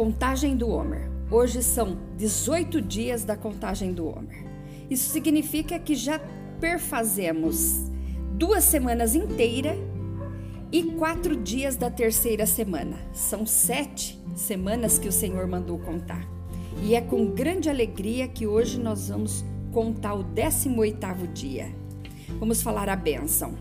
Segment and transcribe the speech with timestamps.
[0.00, 1.10] contagem do Homer.
[1.30, 4.46] Hoje são 18 dias da contagem do Homer.
[4.88, 6.18] Isso significa que já
[6.58, 7.84] perfazemos
[8.32, 9.76] duas semanas inteiras
[10.72, 12.96] e quatro dias da terceira semana.
[13.12, 16.26] São sete semanas que o Senhor mandou contar.
[16.82, 21.68] E é com grande alegria que hoje nós vamos contar o 18 oitavo dia.
[22.38, 23.52] Vamos falar a bênção.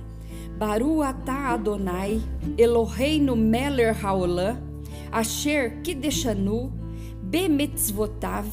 [0.58, 2.22] Baru atah Adonai,
[2.58, 4.69] Eloheinu meler haolam,
[5.12, 6.72] asher kideshanu,
[7.24, 8.46] bemitzvotav,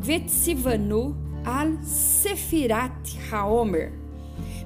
[0.00, 3.92] vetzivanu al sefirat haomer.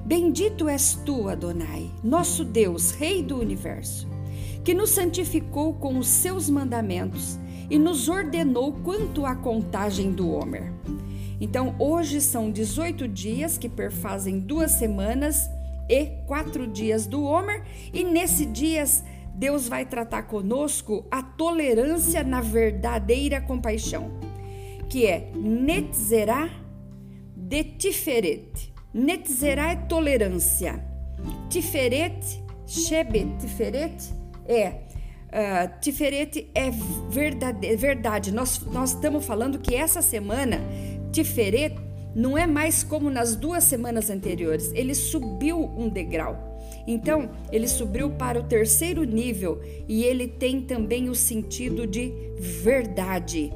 [0.05, 4.07] Bendito és tu, Adonai, nosso Deus, Rei do universo,
[4.63, 7.37] que nos santificou com os seus mandamentos
[7.69, 10.71] e nos ordenou quanto à contagem do Homer.
[11.41, 15.49] Então, hoje são 18 dias que perfazem duas semanas
[15.89, 17.63] e quatro dias do Homer,
[17.93, 19.03] e nesse dias
[19.37, 24.11] Deus vai tratar conosco a tolerância na verdadeira compaixão,
[24.89, 26.49] que é Netzerá
[27.35, 28.73] de Tiferet.
[28.91, 30.83] Netzerá é tolerância.
[31.51, 34.11] Tiferet, Shebet, Tiferet
[34.47, 34.87] é
[35.27, 36.71] uh, é
[37.09, 38.31] verdade, verdade.
[38.31, 40.59] Nós, nós estamos falando que essa semana
[41.11, 41.75] Tiferet
[42.15, 44.71] não é mais como nas duas semanas anteriores.
[44.73, 46.56] Ele subiu um degrau.
[46.87, 53.53] Então, ele subiu para o terceiro nível e ele tem também o sentido de verdade,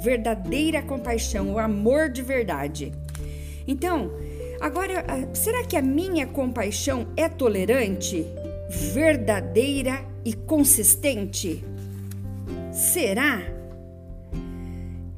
[0.00, 2.92] verdadeira compaixão, o amor de verdade.
[3.66, 4.12] Então,
[4.64, 8.24] Agora, ah, será que a minha compaixão é tolerante,
[8.94, 11.62] verdadeira e consistente?
[12.72, 13.42] Será?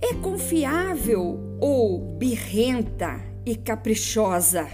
[0.02, 4.66] É confiável ou birrenta e caprichosa?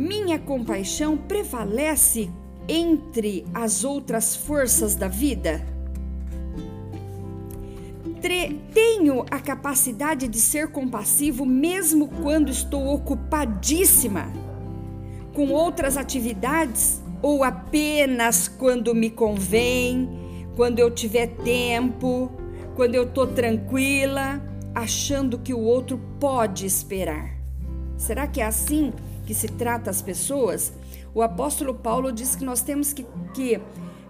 [0.00, 2.30] Minha compaixão prevalece
[2.66, 5.62] entre as outras forças da vida?
[8.72, 14.32] tenho a capacidade de ser compassivo mesmo quando estou ocupadíssima
[15.34, 20.08] com outras atividades ou apenas quando me convém,
[20.56, 22.30] quando eu tiver tempo,
[22.74, 24.42] quando eu estou tranquila,
[24.74, 27.36] achando que o outro pode esperar.
[27.98, 28.92] Será que é assim
[29.30, 30.72] que se trata as pessoas?
[31.14, 33.60] O apóstolo Paulo diz que nós temos que, que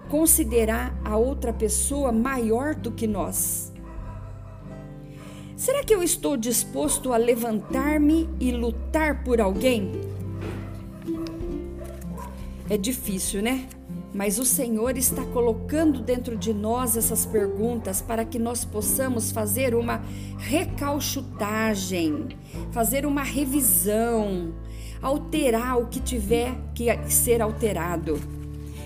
[0.08, 3.70] considerar a outra pessoa maior do que nós.
[5.54, 9.92] Será que eu estou disposto a levantar-me e lutar por alguém?
[12.70, 13.68] É difícil, né?
[14.14, 19.74] Mas o Senhor está colocando dentro de nós essas perguntas para que nós possamos fazer
[19.74, 20.00] uma
[20.38, 22.28] recalchutagem,
[22.72, 24.54] fazer uma revisão,
[25.02, 28.20] alterar o que tiver que ser alterado.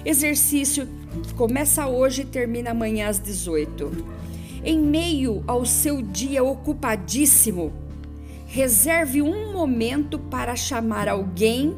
[0.04, 0.88] Exercício
[1.36, 4.14] começa hoje e termina amanhã às 18
[4.64, 7.72] em meio ao seu dia ocupadíssimo,
[8.46, 11.76] reserve um momento para chamar alguém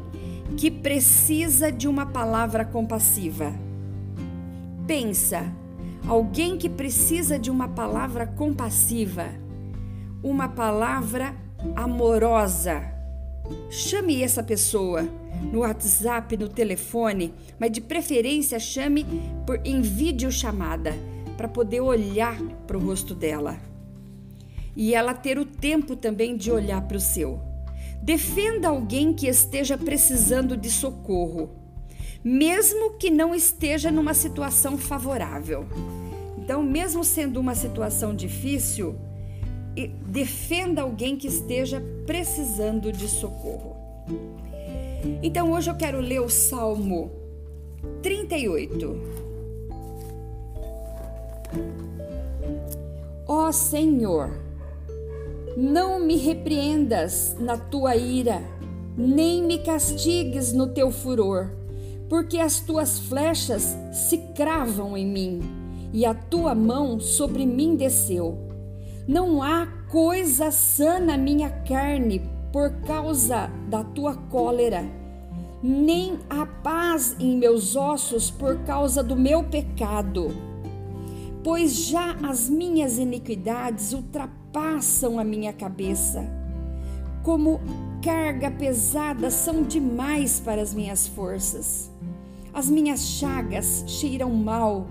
[0.56, 3.52] que precisa de uma palavra compassiva.
[4.86, 5.52] Pensa,
[6.06, 9.26] alguém que precisa de uma palavra compassiva,
[10.22, 11.34] uma palavra
[11.74, 12.95] amorosa.
[13.70, 15.08] Chame essa pessoa
[15.52, 19.04] no WhatsApp, no telefone, mas de preferência chame
[19.46, 20.94] por em videochamada
[21.36, 23.58] para poder olhar para o rosto dela
[24.76, 27.40] e ela ter o tempo também de olhar para o seu.
[28.02, 31.50] Defenda alguém que esteja precisando de socorro,
[32.22, 35.66] mesmo que não esteja numa situação favorável.
[36.38, 38.96] Então, mesmo sendo uma situação difícil,
[40.06, 43.76] defenda alguém que esteja precisando de socorro.
[45.22, 47.10] Então, hoje eu quero ler o Salmo
[48.02, 48.96] 38.
[53.28, 54.30] Ó Senhor,
[55.56, 58.42] não me repreendas na tua ira,
[58.96, 61.50] nem me castigues no teu furor,
[62.08, 65.40] porque as tuas flechas se cravam em mim
[65.92, 68.45] e a tua mão sobre mim desceu.
[69.06, 72.22] Não há coisa sã na minha carne
[72.52, 74.84] por causa da tua cólera,
[75.62, 80.56] nem há paz em meus ossos por causa do meu pecado
[81.46, 86.28] pois já as minhas iniquidades ultrapassam a minha cabeça.
[87.22, 87.60] Como
[88.02, 91.88] carga pesada são demais para as minhas forças.
[92.52, 94.88] As minhas chagas cheiram mal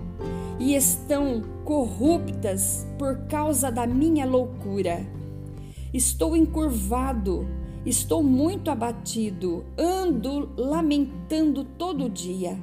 [0.58, 5.06] e estão corruptas por causa da minha loucura.
[5.92, 7.46] Estou encurvado,
[7.84, 12.58] estou muito abatido, ando lamentando todo dia,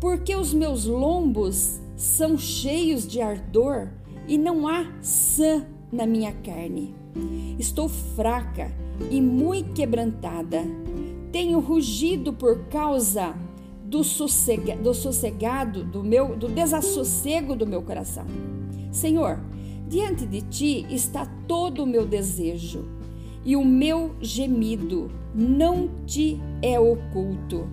[0.00, 3.88] porque os meus lombos são cheios de ardor
[4.26, 6.94] e não há sã na minha carne.
[7.58, 8.70] Estou fraca
[9.10, 10.62] e muito quebrantada.
[11.32, 13.34] Tenho rugido por causa
[13.90, 18.24] do, sossega, do sossegado, do meu, do desassossego do meu coração.
[18.92, 19.40] Senhor,
[19.88, 22.84] diante de ti está todo o meu desejo
[23.44, 27.68] e o meu gemido não te é oculto.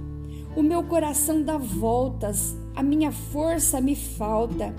[0.55, 4.73] O meu coração dá voltas, a minha força me falta.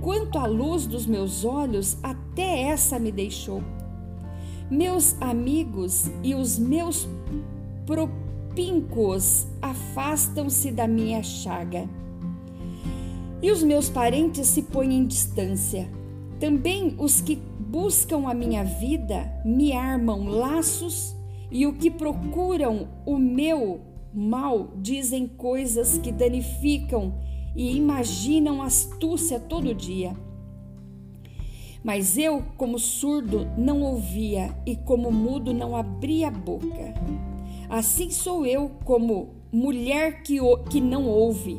[0.00, 3.60] Quanto à luz dos meus olhos, até essa me deixou.
[4.70, 7.08] Meus amigos e os meus
[8.52, 11.88] propíncos afastam-se da minha chaga.
[13.40, 15.88] E os meus parentes se põem em distância.
[16.38, 21.16] Também os que buscam a minha vida me armam laços,
[21.50, 23.80] e o que procuram o meu
[24.12, 27.14] mal dizem coisas que danificam
[27.56, 30.14] e imaginam astúcia todo dia.
[31.82, 36.94] Mas eu, como surdo, não ouvia e como mudo não abria a boca.
[37.72, 40.36] Assim sou eu, como mulher que,
[40.68, 41.58] que não ouve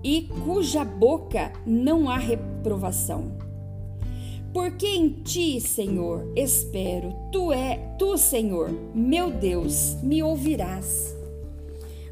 [0.00, 3.32] e cuja boca não há reprovação.
[4.52, 7.12] Porque em ti, Senhor, espero.
[7.32, 11.16] Tu é, tu, Senhor, meu Deus, me ouvirás.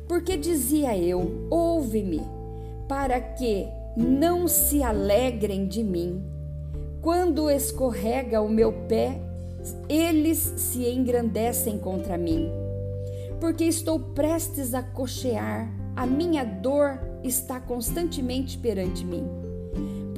[0.09, 2.21] Porque dizia eu: Ouve-me,
[2.89, 6.25] para que não se alegrem de mim.
[7.01, 9.21] Quando escorrega o meu pé,
[9.89, 12.51] eles se engrandecem contra mim.
[13.41, 19.49] Porque estou prestes a cochear, a minha dor está constantemente perante mim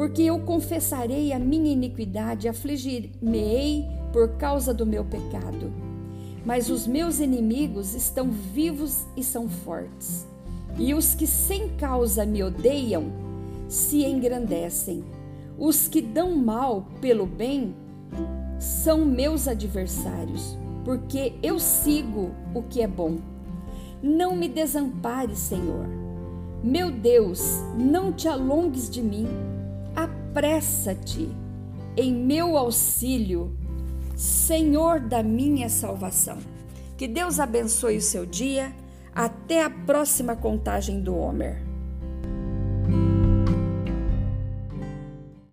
[0.00, 5.70] porque eu confessarei a minha iniquidade, afligir-me-ei por causa do meu pecado.
[6.42, 10.26] Mas os meus inimigos estão vivos e são fortes,
[10.78, 13.12] e os que sem causa me odeiam
[13.68, 15.04] se engrandecem.
[15.58, 17.74] Os que dão mal pelo bem
[18.58, 23.18] são meus adversários, porque eu sigo o que é bom.
[24.02, 25.86] Não me desampare, Senhor.
[26.62, 29.26] Meu Deus, não te alongues de mim
[30.30, 31.28] apressa-te
[31.96, 33.52] em meu auxílio,
[34.14, 36.38] Senhor da minha salvação.
[36.96, 38.72] Que Deus abençoe o seu dia.
[39.12, 41.69] Até a próxima contagem do Homer.